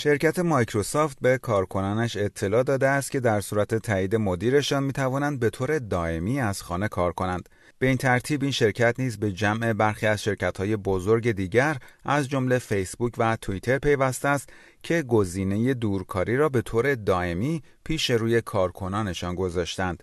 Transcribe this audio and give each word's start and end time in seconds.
شرکت 0.00 0.38
مایکروسافت 0.38 1.18
به 1.20 1.38
کارکنانش 1.38 2.16
اطلاع 2.16 2.62
داده 2.62 2.88
است 2.88 3.10
که 3.10 3.20
در 3.20 3.40
صورت 3.40 3.74
تایید 3.74 4.16
مدیرشان 4.16 4.82
می 4.82 4.92
توانند 4.92 5.40
به 5.40 5.50
طور 5.50 5.78
دائمی 5.78 6.40
از 6.40 6.62
خانه 6.62 6.88
کار 6.88 7.12
کنند. 7.12 7.48
به 7.78 7.86
این 7.86 7.96
ترتیب 7.96 8.42
این 8.42 8.50
شرکت 8.50 9.00
نیز 9.00 9.18
به 9.18 9.32
جمع 9.32 9.72
برخی 9.72 10.06
از 10.06 10.22
شرکت‌های 10.22 10.76
بزرگ 10.76 11.32
دیگر 11.32 11.76
از 12.04 12.28
جمله 12.28 12.58
فیسبوک 12.58 13.12
و 13.18 13.36
توییتر 13.36 13.78
پیوسته 13.78 14.28
است 14.28 14.48
که 14.82 15.02
گزینه 15.02 15.74
دورکاری 15.74 16.36
را 16.36 16.48
به 16.48 16.62
طور 16.62 16.94
دائمی 16.94 17.62
پیش 17.84 18.10
روی 18.10 18.40
کارکنانشان 18.40 19.34
گذاشتند. 19.34 20.02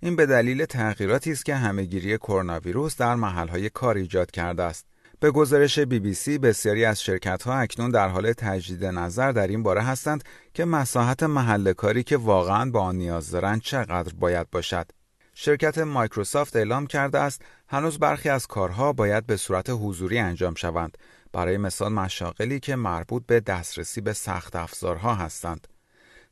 این 0.00 0.16
به 0.16 0.26
دلیل 0.26 0.64
تغییراتی 0.64 1.32
است 1.32 1.44
که 1.44 1.54
همهگیری 1.54 2.18
کرونا 2.18 2.60
ویروس 2.60 2.96
در 2.96 3.14
محل‌های 3.14 3.70
کار 3.70 3.96
ایجاد 3.96 4.30
کرده 4.30 4.62
است. 4.62 4.86
به 5.20 5.30
گزارش 5.30 5.78
بی 5.78 5.98
بی 5.98 6.14
سی 6.14 6.38
بسیاری 6.38 6.84
از 6.84 7.02
شرکت 7.02 7.42
ها 7.42 7.54
اکنون 7.54 7.90
در 7.90 8.08
حال 8.08 8.32
تجدید 8.32 8.84
نظر 8.84 9.32
در 9.32 9.46
این 9.46 9.62
باره 9.62 9.82
هستند 9.82 10.24
که 10.54 10.64
مساحت 10.64 11.22
محل 11.22 11.72
کاری 11.72 12.02
که 12.02 12.16
واقعا 12.16 12.70
با 12.70 12.80
آن 12.80 12.96
نیاز 12.96 13.30
دارند 13.30 13.60
چقدر 13.60 14.14
باید 14.14 14.50
باشد. 14.50 14.86
شرکت 15.34 15.78
مایکروسافت 15.78 16.56
اعلام 16.56 16.86
کرده 16.86 17.18
است 17.18 17.42
هنوز 17.68 17.98
برخی 17.98 18.28
از 18.28 18.46
کارها 18.46 18.92
باید 18.92 19.26
به 19.26 19.36
صورت 19.36 19.70
حضوری 19.70 20.18
انجام 20.18 20.54
شوند 20.54 20.98
برای 21.32 21.56
مثال 21.56 21.92
مشاغلی 21.92 22.60
که 22.60 22.76
مربوط 22.76 23.22
به 23.26 23.40
دسترسی 23.40 24.00
به 24.00 24.12
سخت 24.12 24.56
افزارها 24.56 25.14
هستند. 25.14 25.68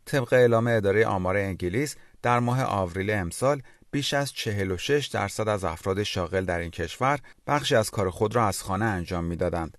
طبق 0.04 0.32
اعلام 0.32 0.66
اداره 0.66 1.06
آمار 1.06 1.36
انگلیس 1.36 1.96
در 2.22 2.38
ماه 2.38 2.62
آوریل 2.62 3.10
امسال 3.10 3.62
بیش 3.92 4.14
از 4.14 4.32
46 4.32 5.06
درصد 5.06 5.48
از 5.48 5.64
افراد 5.64 6.02
شاغل 6.02 6.44
در 6.44 6.58
این 6.58 6.70
کشور 6.70 7.18
بخشی 7.46 7.74
از 7.74 7.90
کار 7.90 8.10
خود 8.10 8.36
را 8.36 8.46
از 8.46 8.62
خانه 8.62 8.84
انجام 8.84 9.24
می‌دادند. 9.24 9.78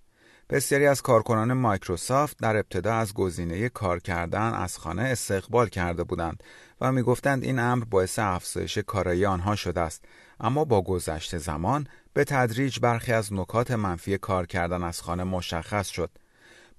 بسیاری 0.50 0.86
از 0.86 1.02
کارکنان 1.02 1.52
مایکروسافت 1.52 2.38
در 2.38 2.56
ابتدا 2.56 2.94
از 2.94 3.14
گزینه 3.14 3.68
کار 3.68 3.98
کردن 4.00 4.52
از 4.52 4.78
خانه 4.78 5.02
استقبال 5.02 5.68
کرده 5.68 6.04
بودند 6.04 6.42
و 6.80 6.92
می‌گفتند 6.92 7.44
این 7.44 7.58
امر 7.58 7.84
باعث 7.84 8.18
افزایش 8.18 8.78
کارایی 8.78 9.26
آنها 9.26 9.56
شده 9.56 9.80
است 9.80 10.04
اما 10.40 10.64
با 10.64 10.82
گذشت 10.82 11.38
زمان 11.38 11.86
به 12.12 12.24
تدریج 12.24 12.78
برخی 12.80 13.12
از 13.12 13.32
نکات 13.32 13.70
منفی 13.70 14.18
کار 14.18 14.46
کردن 14.46 14.82
از 14.82 15.00
خانه 15.00 15.24
مشخص 15.24 15.88
شد 15.88 16.10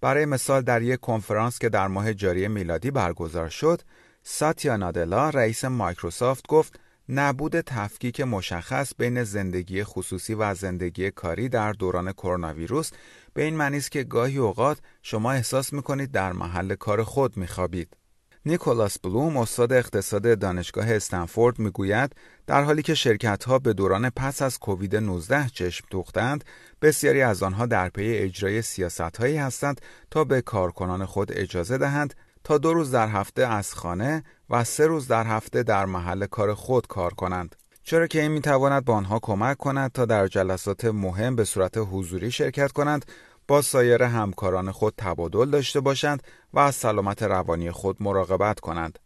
برای 0.02 0.26
مثال 0.26 0.62
در 0.62 0.82
یک 0.82 1.00
کنفرانس 1.00 1.60
که 1.60 1.70
در 1.70 1.88
ماه 1.88 2.14
جاری 2.14 2.48
میلادی 2.48 2.92
برگزار 2.92 3.50
شد 3.50 3.82
ساتیا 4.24 4.78
نادلا 4.78 5.30
رئیس 5.30 5.66
مایکروسافت 5.66 6.48
گفت 6.48 6.80
نبود 7.10 7.62
تفکیک 7.62 8.22
مشخص 8.22 8.94
بین 8.98 9.24
زندگی 9.24 9.84
خصوصی 9.84 10.34
و 10.34 10.54
زندگی 10.54 11.12
کاری 11.12 11.50
در 11.50 11.72
دوران 11.72 12.12
کرونا 12.12 12.54
ویروس 12.54 12.92
به 13.34 13.44
این 13.44 13.56
معنی 13.56 13.78
است 13.78 13.92
که 13.92 14.04
گاهی 14.04 14.38
اوقات 14.38 14.78
شما 15.02 15.32
احساس 15.32 15.74
می‌کنید 15.74 16.12
در 16.12 16.34
محل 16.34 16.76
کار 16.76 17.04
خود 17.04 17.38
میخوابید. 17.38 17.98
نیکولاس 18.46 19.00
بلوم 19.00 19.38
استاد 19.38 19.74
اقتصاد 19.74 20.40
دانشگاه 20.40 20.92
استنفورد 20.92 21.60
می‌گوید 21.60 22.16
در 22.48 22.64
حالی 22.64 22.82
که 22.82 22.94
شرکت 22.96 23.44
ها 23.44 23.60
به 23.60 23.74
دوران 23.74 24.10
پس 24.10 24.42
از 24.42 24.60
کووید 24.60 24.96
19 24.96 25.50
چشم 25.50 25.86
دوختند 25.90 26.44
بسیاری 26.82 27.22
از 27.22 27.44
آنها 27.44 27.66
در 27.66 27.90
پی 27.90 28.18
اجرای 28.18 28.62
سیاست 28.62 29.18
هایی 29.18 29.38
هستند 29.38 29.82
تا 30.12 30.24
به 30.24 30.42
کارکنان 30.42 31.06
خود 31.06 31.32
اجازه 31.34 31.78
دهند 31.78 32.14
تا 32.46 32.58
دو 32.58 32.74
روز 32.74 32.92
در 32.92 33.08
هفته 33.08 33.48
از 33.48 33.74
خانه 33.74 34.24
و 34.50 34.64
سه 34.64 34.88
روز 34.88 35.08
در 35.08 35.24
هفته 35.24 35.64
در 35.64 35.86
محل 35.86 36.26
کار 36.26 36.54
خود 36.54 36.88
کار 36.88 37.14
کنند. 37.14 37.56
چرا 37.84 38.08
که 38.08 38.22
این 38.22 38.32
می‌تواند 38.32 38.86
به 38.86 38.94
آنها 38.94 39.20
کمک 39.20 39.58
کند 39.58 39.92
تا 39.92 40.06
در 40.06 40.28
جلسات 40.28 40.86
مهم 40.86 41.36
به 41.36 41.44
صورت 41.44 41.78
حضوری 41.78 42.32
شرکت 42.32 42.72
کنند 42.72 43.06
با 43.48 43.62
سایر 43.62 44.04
همکاران 44.04 44.72
خود 44.72 44.94
تبادل 44.98 45.50
داشته 45.50 45.80
باشند 45.80 46.24
و 46.54 46.60
از 46.60 46.76
سلامت 46.76 47.24
روانی 47.24 47.72
خود 47.72 47.98
مراقبت 48.00 48.60
کنند. 48.60 49.00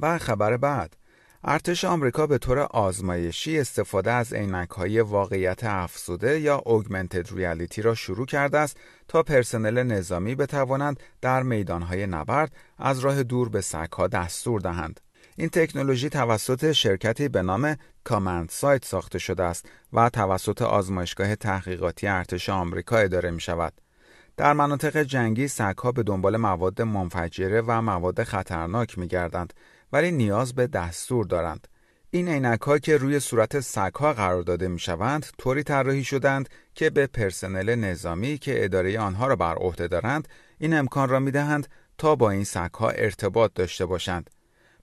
و 0.00 0.18
خبر 0.18 0.56
بعد 0.56 0.96
ارتش 1.48 1.84
آمریکا 1.84 2.26
به 2.26 2.38
طور 2.38 2.58
آزمایشی 2.58 3.58
استفاده 3.58 4.12
از 4.12 4.34
های 4.76 5.00
واقعیت 5.00 5.64
افزوده 5.64 6.40
یا 6.40 6.62
اوگمنتد 6.66 7.34
ریالیتی 7.34 7.82
را 7.82 7.94
شروع 7.94 8.26
کرده 8.26 8.58
است 8.58 8.76
تا 9.08 9.22
پرسنل 9.22 9.82
نظامی 9.82 10.34
بتوانند 10.34 11.00
در 11.20 11.42
میدانهای 11.42 12.06
نبرد 12.06 12.52
از 12.78 12.98
راه 12.98 13.22
دور 13.22 13.48
به 13.48 13.60
سگها 13.60 14.06
دستور 14.06 14.60
دهند. 14.60 15.00
این 15.36 15.48
تکنولوژی 15.48 16.08
توسط 16.08 16.72
شرکتی 16.72 17.28
به 17.28 17.42
نام 17.42 17.76
کامند 18.04 18.48
سایت 18.48 18.84
ساخته 18.84 19.18
شده 19.18 19.42
است 19.42 19.68
و 19.92 20.10
توسط 20.10 20.62
آزمایشگاه 20.62 21.36
تحقیقاتی 21.36 22.06
ارتش 22.06 22.48
آمریکا 22.48 22.98
اداره 22.98 23.30
می 23.30 23.40
شود. 23.40 23.72
در 24.36 24.52
مناطق 24.52 25.02
جنگی 25.02 25.48
سگها 25.48 25.92
به 25.92 26.02
دنبال 26.02 26.36
مواد 26.36 26.82
منفجره 26.82 27.60
و 27.66 27.82
مواد 27.82 28.22
خطرناک 28.22 28.98
می 28.98 29.08
گردند 29.08 29.52
ولی 29.92 30.12
نیاز 30.12 30.54
به 30.54 30.66
دستور 30.66 31.26
دارند. 31.26 31.68
این 32.10 32.28
عینک 32.28 32.60
ها 32.60 32.78
که 32.78 32.96
روی 32.96 33.20
صورت 33.20 33.60
سگ 33.60 33.94
ها 33.94 34.12
قرار 34.12 34.42
داده 34.42 34.68
می 34.68 34.78
شوند 34.78 35.26
طوری 35.38 35.62
طراحی 35.62 36.04
شدند 36.04 36.48
که 36.74 36.90
به 36.90 37.06
پرسنل 37.06 37.74
نظامی 37.74 38.38
که 38.38 38.64
اداره 38.64 38.98
آنها 38.98 39.26
را 39.26 39.36
بر 39.36 39.54
عهده 39.54 39.88
دارند 39.88 40.28
این 40.58 40.74
امکان 40.74 41.08
را 41.08 41.20
می 41.20 41.30
دهند 41.30 41.68
تا 41.98 42.16
با 42.16 42.30
این 42.30 42.44
سگ 42.44 42.74
ها 42.74 42.90
ارتباط 42.90 43.50
داشته 43.54 43.86
باشند. 43.86 44.30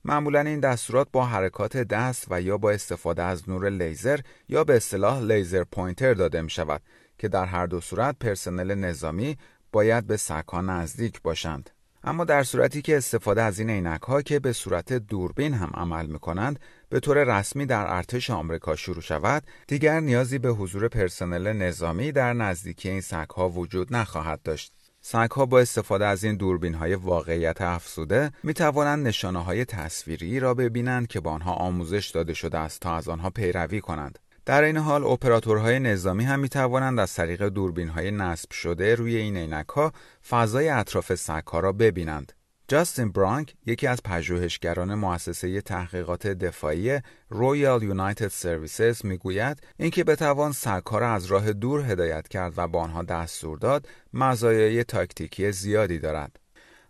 معمولا 0.06 0.40
این 0.40 0.60
دستورات 0.60 1.08
با 1.12 1.26
حرکات 1.26 1.78
دست 1.78 2.28
و 2.30 2.42
یا 2.42 2.58
با 2.58 2.72
استفاده 2.72 3.24
از 3.24 3.50
نور 3.50 3.70
لیزر 3.70 4.20
یا 4.50 4.64
به 4.64 4.76
اصطلاح 4.76 5.22
laser 5.22 5.64
pointer 5.64 6.14
داده 6.14 6.42
می 6.42 6.50
شود 6.50 6.82
که 7.18 7.28
در 7.28 7.46
هر 7.46 7.66
دو 7.66 7.82
صورت 7.82 8.16
پرسنل 8.20 8.76
نظامی 8.76 9.38
باید 9.72 10.08
به 10.08 10.18
سگها 10.18 10.62
نزدیک 10.62 11.22
باشند. 11.22 11.70
اما 12.04 12.26
در 12.26 12.44
صورتی 12.44 12.82
که 12.82 12.98
استفاده 12.98 13.42
از 13.42 13.60
این 13.60 13.70
عینک 13.70 14.02
ها 14.02 14.22
که 14.22 14.40
به 14.40 14.54
صورت 14.54 14.94
دوربین 14.94 15.54
هم 15.54 15.72
عمل 15.74 16.06
می 16.06 16.20
کنند 16.20 16.60
به 16.90 17.00
طور 17.00 17.24
رسمی 17.24 17.66
در 17.66 17.86
ارتش 17.88 18.30
آمریکا 18.30 18.76
شروع 18.76 19.02
شود 19.02 19.44
دیگر 19.68 20.00
نیازی 20.00 20.38
به 20.38 20.50
حضور 20.50 20.88
پرسنل 20.88 21.54
نظامی 21.54 22.12
در 22.12 22.34
نزدیکی 22.34 22.90
این 22.90 23.02
سگ 23.02 23.30
ها 23.30 23.50
وجود 23.50 23.96
نخواهد 23.96 24.42
داشت. 24.42 24.74
سگ 25.02 25.32
ها 25.32 25.46
با 25.46 25.60
استفاده 25.60 26.06
از 26.06 26.24
این 26.24 26.36
دوربین 26.36 26.74
های 26.74 26.96
واقعیت 26.96 27.62
افزوده 27.62 28.32
می 28.44 28.54
توانند 28.54 29.08
نشانه 29.08 29.44
های 29.44 29.66
تصویری 29.66 30.40
را 30.40 30.54
ببینند 30.54 31.08
که 31.08 31.20
با 31.20 31.32
آنها 31.32 31.54
آموزش 31.54 32.10
داده 32.10 32.34
شده 32.34 32.58
است 32.58 32.82
تا 32.82 32.96
از 32.96 33.08
آنها 33.08 33.30
پیروی 33.30 33.82
کنند. 33.82 34.20
در 34.46 34.64
این 34.64 34.78
حال 34.78 35.04
اپراتورهای 35.04 35.80
نظامی 35.80 36.24
هم 36.24 36.40
می 36.40 36.50
توانند 36.50 37.00
از 37.00 37.14
طریق 37.14 37.44
دوربین 37.44 37.90
های 37.90 38.12
نصب 38.12 38.52
شده 38.52 38.96
روی 38.96 39.16
این 39.16 39.38
عینک 39.38 39.68
ها 39.68 39.94
فضای 40.30 40.70
اطراف 40.70 41.16
سگ 41.16 41.44
را 41.54 41.72
ببینند. 41.72 42.34
جاستین 42.68 43.12
برانک 43.12 43.56
یکی 43.66 43.88
از 43.88 44.04
پژوهشگران 44.04 44.96
مؤسسه 44.96 45.62
تحقیقات 45.62 46.28
دفاعی 46.28 47.00
رویال 47.30 47.84
یونایتد 47.84 48.28
سرویسز 48.28 49.06
می‌گوید 49.06 49.62
اینکه 49.78 50.04
بتوان 50.04 50.52
سگها 50.52 50.98
را 50.98 51.14
از 51.14 51.26
راه 51.26 51.54
دور 51.54 51.92
هدایت 51.92 52.28
کرد 52.28 52.54
و 52.58 52.68
با 52.68 52.82
آنها 52.82 53.04
دستور 53.04 53.58
داد 53.58 53.88
مزایای 54.14 54.84
تاکتیکی 54.84 55.52
زیادی 55.52 56.00
دارد 56.00 56.40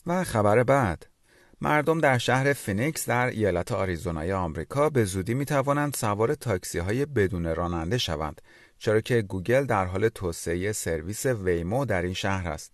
و 0.05 0.23
خبر 0.23 0.63
بعد 0.63 1.12
مردم 1.61 1.99
در 1.99 2.17
شهر 2.17 2.53
فینیکس 2.53 3.09
در 3.09 3.27
ایالت 3.27 3.71
آریزونای 3.71 4.33
آمریکا 4.33 4.89
به 4.89 5.05
زودی 5.05 5.33
می 5.33 5.45
توانند 5.45 5.93
سوار 5.93 6.35
تاکسی 6.35 6.79
های 6.79 7.05
بدون 7.05 7.55
راننده 7.55 7.97
شوند 7.97 8.41
چرا 8.83 9.01
که 9.01 9.21
گوگل 9.21 9.65
در 9.65 9.85
حال 9.85 10.09
توسعه 10.09 10.71
سرویس 10.71 11.25
ویمو 11.25 11.85
در 11.85 12.01
این 12.01 12.13
شهر 12.13 12.47
است. 12.47 12.71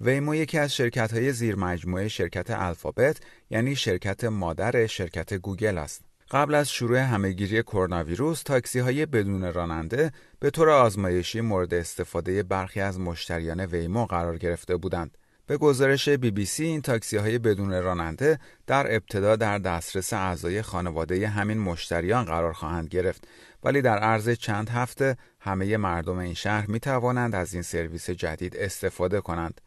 ویمو 0.00 0.34
یکی 0.34 0.58
از 0.58 0.74
شرکت 0.74 1.12
های 1.12 1.32
زیر 1.32 1.56
مجموعه 1.56 2.08
شرکت 2.08 2.50
الفابت 2.50 3.20
یعنی 3.50 3.76
شرکت 3.76 4.24
مادر 4.24 4.86
شرکت 4.86 5.34
گوگل 5.34 5.78
است. 5.78 6.04
قبل 6.30 6.54
از 6.54 6.70
شروع 6.70 6.98
همهگیری 6.98 7.62
کرونا 7.62 8.04
ویروس 8.04 8.42
تاکسی 8.42 8.78
های 8.78 9.06
بدون 9.06 9.52
راننده 9.52 10.12
به 10.40 10.50
طور 10.50 10.70
آزمایشی 10.70 11.40
مورد 11.40 11.74
استفاده 11.74 12.42
برخی 12.42 12.80
از 12.80 13.00
مشتریان 13.00 13.60
ویمو 13.60 14.06
قرار 14.06 14.38
گرفته 14.38 14.76
بودند. 14.76 15.18
به 15.46 15.56
گزارش 15.56 16.08
بی 16.08 16.30
بی 16.30 16.44
سی 16.44 16.64
این 16.64 16.82
تاکسی 16.82 17.16
های 17.16 17.38
بدون 17.38 17.82
راننده 17.82 18.38
در 18.66 18.94
ابتدا 18.94 19.36
در 19.36 19.58
دسترس 19.58 20.12
اعضای 20.12 20.62
خانواده 20.62 21.28
همین 21.28 21.58
مشتریان 21.58 22.24
قرار 22.24 22.52
خواهند 22.52 22.88
گرفت 22.88 23.28
ولی 23.64 23.82
در 23.82 23.98
عرض 23.98 24.30
چند 24.30 24.68
هفته 24.68 25.16
همه 25.40 25.76
مردم 25.76 26.18
این 26.18 26.34
شهر 26.34 26.66
می 26.66 26.80
توانند 26.80 27.34
از 27.34 27.54
این 27.54 27.62
سرویس 27.62 28.10
جدید 28.10 28.56
استفاده 28.56 29.20
کنند. 29.20 29.60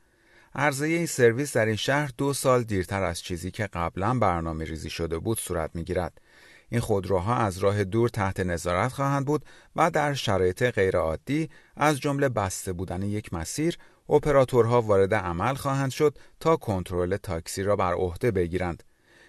عرضه 0.55 0.85
این 0.85 1.05
سرویس 1.05 1.57
در 1.57 1.65
این 1.65 1.75
شهر 1.75 2.11
دو 2.17 2.33
سال 2.33 2.63
دیرتر 2.63 3.03
از 3.03 3.21
چیزی 3.21 3.51
که 3.51 3.67
قبلا 3.67 4.19
برنامه 4.19 4.65
ریزی 4.65 4.89
شده 4.89 5.19
بود 5.19 5.39
صورت 5.39 5.71
می 5.73 5.83
گیرد. 5.83 6.21
این 6.69 6.81
خودروها 6.81 7.35
از 7.35 7.57
راه 7.57 7.83
دور 7.83 8.09
تحت 8.09 8.39
نظارت 8.39 8.91
خواهند 8.91 9.25
بود 9.25 9.45
و 9.75 9.91
در 9.91 10.13
شرایط 10.13 10.63
غیرعادی 10.63 11.49
از 11.75 11.99
جمله 11.99 12.29
بسته 12.29 12.73
بودن 12.73 13.01
یک 13.01 13.33
مسیر 13.33 13.77
اپراتورها 14.09 14.81
وارد 14.81 15.13
عمل 15.13 15.53
خواهند 15.53 15.91
شد 15.91 16.17
تا 16.39 16.55
کنترل 16.55 17.17
تاکسی 17.17 17.63
را 17.63 17.75
بر 17.75 17.93
عهده 17.93 18.31
بگیرند. 18.31 18.83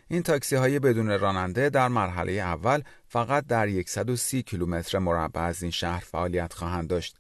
این 0.09 0.23
تاکسی 0.23 0.57
های 0.57 0.79
بدون 0.79 1.19
راننده 1.19 1.71
در 1.71 1.89
مرحله 1.89 2.33
اول 2.33 2.83
فقط 3.09 3.47
در 3.47 3.83
130 3.87 4.43
کیلومتر 4.43 4.99
مربع 4.99 5.41
از 5.41 5.63
این 5.63 5.71
شهر 5.71 6.01
فعالیت 6.01 6.53
خواهند 6.53 6.89
داشت. 6.89 7.17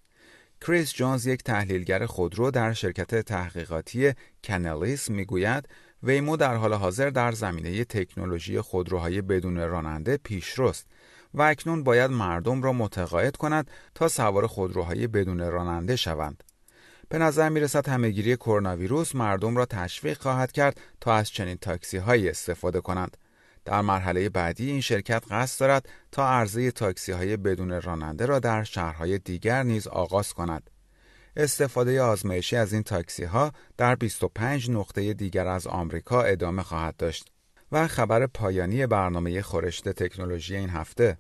کریس 0.60 0.92
جونز 0.94 1.26
یک 1.26 1.42
تحلیلگر 1.42 2.06
خودرو 2.06 2.50
در 2.50 2.72
شرکت 2.72 3.14
تحقیقاتی 3.14 4.12
کنلیس 4.44 5.10
می‌گوید 5.10 5.68
ویمو 6.02 6.36
در 6.36 6.54
حال 6.54 6.74
حاضر 6.74 7.10
در 7.10 7.32
زمینه 7.32 7.84
تکنولوژی 7.84 8.60
خودروهای 8.60 9.22
بدون 9.22 9.58
راننده 9.58 10.16
پیشرست 10.16 10.86
و 11.34 11.42
اکنون 11.42 11.84
باید 11.84 12.10
مردم 12.10 12.62
را 12.62 12.72
متقاعد 12.72 13.36
کند 13.36 13.70
تا 13.94 14.08
سوار 14.08 14.46
خودروهای 14.46 15.06
بدون 15.06 15.40
راننده 15.40 15.96
شوند. 15.96 16.44
به 17.08 17.18
نظر 17.18 17.48
می 17.48 17.60
رسد 17.60 18.36
کرونا 18.36 18.76
ویروس 18.76 19.14
مردم 19.14 19.56
را 19.56 19.66
تشویق 19.66 20.20
خواهد 20.20 20.52
کرد 20.52 20.80
تا 21.00 21.14
از 21.14 21.30
چنین 21.30 21.56
تاکسی 21.56 21.96
هایی 21.96 22.28
استفاده 22.28 22.80
کنند. 22.80 23.16
در 23.64 23.80
مرحله 23.80 24.28
بعدی 24.28 24.70
این 24.70 24.80
شرکت 24.80 25.24
قصد 25.30 25.60
دارد 25.60 25.88
تا 26.12 26.28
عرضه 26.28 26.70
تاکسی 26.70 27.12
های 27.12 27.36
بدون 27.36 27.80
راننده 27.82 28.26
را 28.26 28.38
در 28.38 28.64
شهرهای 28.64 29.18
دیگر 29.18 29.62
نیز 29.62 29.86
آغاز 29.86 30.32
کند. 30.32 30.70
استفاده 31.36 32.02
آزمایشی 32.02 32.56
از 32.56 32.72
این 32.72 32.82
تاکسی 32.82 33.24
ها 33.24 33.52
در 33.76 33.94
25 33.94 34.70
نقطه 34.70 35.14
دیگر 35.14 35.46
از 35.46 35.66
آمریکا 35.66 36.22
ادامه 36.22 36.62
خواهد 36.62 36.96
داشت. 36.96 37.32
و 37.72 37.86
خبر 37.86 38.26
پایانی 38.26 38.86
برنامه 38.86 39.42
خورشت 39.42 39.88
تکنولوژی 39.88 40.56
این 40.56 40.70
هفته 40.70 41.18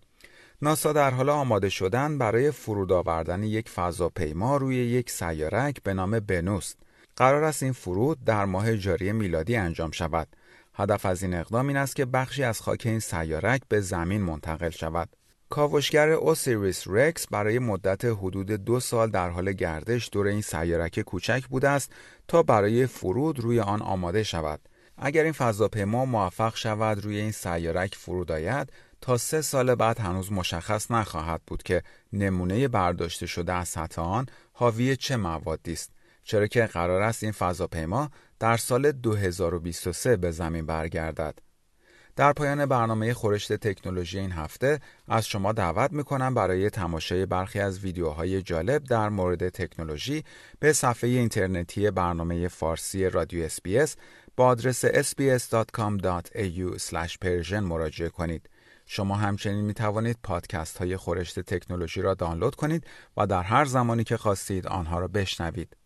ناسا 0.62 0.92
در 0.92 1.10
حال 1.10 1.28
آماده 1.28 1.68
شدن 1.68 2.18
برای 2.18 2.50
فرود 2.50 2.92
آوردن 2.92 3.42
یک 3.42 3.68
فضاپیما 3.68 4.56
روی 4.56 4.76
یک 4.76 5.10
سیارک 5.10 5.82
به 5.82 5.94
نام 5.94 6.20
بنوست. 6.20 6.78
قرار 7.16 7.44
است 7.44 7.62
این 7.62 7.72
فرود 7.72 8.24
در 8.24 8.44
ماه 8.44 8.76
جاری 8.76 9.12
میلادی 9.12 9.56
انجام 9.56 9.90
شود. 9.90 10.28
هدف 10.74 11.06
از 11.06 11.22
این 11.22 11.34
اقدام 11.34 11.68
این 11.68 11.76
است 11.76 11.96
که 11.96 12.04
بخشی 12.04 12.42
از 12.42 12.60
خاک 12.60 12.82
این 12.84 13.00
سیارک 13.00 13.62
به 13.68 13.80
زمین 13.80 14.22
منتقل 14.22 14.70
شود. 14.70 15.08
کاوشگر 15.48 16.08
اوسیریس 16.08 16.84
رکس 16.86 17.26
برای 17.26 17.58
مدت 17.58 18.04
حدود 18.04 18.50
دو 18.50 18.80
سال 18.80 19.10
در 19.10 19.30
حال 19.30 19.52
گردش 19.52 20.08
دور 20.12 20.26
این 20.26 20.42
سیارک 20.42 21.00
کوچک 21.00 21.46
بوده 21.46 21.68
است 21.68 21.92
تا 22.28 22.42
برای 22.42 22.86
فرود 22.86 23.40
روی 23.40 23.60
آن 23.60 23.82
آماده 23.82 24.22
شود. 24.22 24.60
اگر 24.96 25.22
این 25.22 25.32
فضاپیما 25.32 26.04
موفق 26.04 26.56
شود 26.56 27.04
روی 27.04 27.20
این 27.20 27.32
سیارک 27.32 27.94
فرود 27.94 28.32
آید 28.32 28.72
تا 29.00 29.16
سه 29.16 29.42
سال 29.42 29.74
بعد 29.74 30.00
هنوز 30.00 30.32
مشخص 30.32 30.90
نخواهد 30.90 31.42
بود 31.46 31.62
که 31.62 31.82
نمونه 32.12 32.68
برداشته 32.68 33.26
شده 33.26 33.52
از 33.52 33.68
سطح 33.68 34.02
آن 34.02 34.26
حاوی 34.52 34.96
چه 34.96 35.16
موادی 35.16 35.72
است 35.72 35.90
چرا 36.24 36.46
که 36.46 36.66
قرار 36.66 37.02
است 37.02 37.22
این 37.22 37.32
فضاپیما 37.32 38.10
در 38.38 38.56
سال 38.56 38.92
2023 38.92 40.16
به 40.16 40.30
زمین 40.30 40.66
برگردد 40.66 41.38
در 42.18 42.32
پایان 42.32 42.66
برنامه 42.66 43.14
خورشت 43.14 43.52
تکنولوژی 43.52 44.18
این 44.18 44.32
هفته 44.32 44.80
از 45.08 45.26
شما 45.26 45.52
دعوت 45.52 45.92
می‌کنم 45.92 46.34
برای 46.34 46.70
تماشای 46.70 47.26
برخی 47.26 47.60
از 47.60 47.80
ویدیوهای 47.80 48.42
جالب 48.42 48.84
در 48.84 49.08
مورد 49.08 49.48
تکنولوژی 49.48 50.24
به 50.60 50.72
صفحه 50.72 51.10
اینترنتی 51.10 51.90
برنامه 51.90 52.48
فارسی 52.48 53.10
رادیو 53.10 53.44
اسپیس 53.44 53.96
با 54.36 54.46
آدرس 54.46 54.84
sbs.com.au/persian 54.84 57.52
مراجعه 57.52 58.08
کنید. 58.08 58.48
شما 58.90 59.16
همچنین 59.16 59.64
می 59.64 59.74
توانید 59.74 60.18
پادکست 60.22 60.78
های 60.78 60.96
خورشت 60.96 61.40
تکنولوژی 61.40 62.02
را 62.02 62.14
دانلود 62.14 62.54
کنید 62.54 62.86
و 63.16 63.26
در 63.26 63.42
هر 63.42 63.64
زمانی 63.64 64.04
که 64.04 64.16
خواستید 64.16 64.66
آنها 64.66 64.98
را 64.98 65.08
بشنوید. 65.08 65.76